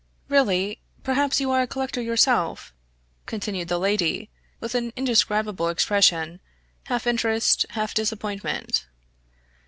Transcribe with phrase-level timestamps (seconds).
[0.29, 0.81] "Really!
[1.03, 2.73] Perhaps you are a collector yourself?"
[3.27, 6.39] continued the lady, with an indescribable expression,
[6.85, 8.87] half interest, half disappointment.